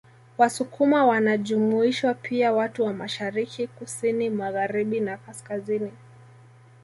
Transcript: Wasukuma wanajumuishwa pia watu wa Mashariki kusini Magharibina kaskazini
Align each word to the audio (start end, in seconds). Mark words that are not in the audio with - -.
Wasukuma 0.37 1.05
wanajumuishwa 1.05 2.13
pia 2.13 2.53
watu 2.53 2.83
wa 2.83 2.93
Mashariki 2.93 3.67
kusini 3.67 4.29
Magharibina 4.29 5.17
kaskazini 5.17 5.91